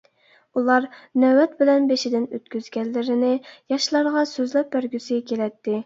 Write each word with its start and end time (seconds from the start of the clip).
ئۇلار 0.61 0.87
نۆۋەت 1.23 1.53
بىلەن 1.59 1.85
بېشىدىن 1.93 2.27
ئۆتكۈزگەنلىرىنى 2.39 3.33
ياشلارغا 3.77 4.29
سۆزلەپ 4.35 4.77
بەرگۈسى 4.77 5.25
كېلەتتى. 5.33 5.77